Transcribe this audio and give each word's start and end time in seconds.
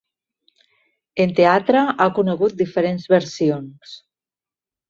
En 1.25 1.35
teatre 1.41 1.83
ha 2.05 2.09
conegut 2.17 2.57
diferents 2.65 3.07
versions. 3.15 3.97